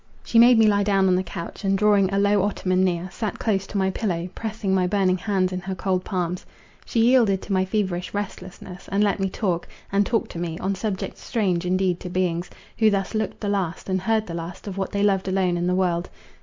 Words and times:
She 0.23 0.39
made 0.39 0.57
me 0.57 0.65
lie 0.65 0.81
down 0.81 1.07
on 1.07 1.13
the 1.15 1.21
couch, 1.21 1.63
and, 1.63 1.77
drawing 1.77 2.11
a 2.11 2.17
low 2.17 2.41
ottoman 2.41 2.83
near, 2.83 3.07
sat 3.11 3.37
close 3.37 3.67
to 3.67 3.77
my 3.77 3.91
pillow, 3.91 4.29
pressing 4.33 4.73
my 4.73 4.87
burning 4.87 5.19
hands 5.19 5.53
in 5.53 5.59
her 5.59 5.75
cold 5.75 6.03
palms. 6.03 6.43
She 6.87 7.01
yielded 7.05 7.39
to 7.43 7.53
my 7.53 7.65
feverish 7.65 8.11
restlessness, 8.11 8.89
and 8.91 9.03
let 9.03 9.19
me 9.19 9.29
talk, 9.29 9.67
and 9.91 10.03
talked 10.03 10.31
to 10.31 10.39
me, 10.39 10.57
on 10.57 10.73
subjects 10.73 11.23
strange 11.23 11.67
indeed 11.67 11.99
to 11.99 12.09
beings, 12.09 12.49
who 12.79 12.89
thus 12.89 13.13
looked 13.13 13.41
the 13.41 13.47
last, 13.49 13.89
and 13.89 14.01
heard 14.01 14.25
the 14.25 14.33
last, 14.33 14.65
of 14.67 14.75
what 14.75 14.91
they 14.91 15.03
loved 15.03 15.27
alone 15.27 15.55
in 15.55 15.67
the 15.67 15.75
world. 15.75 16.09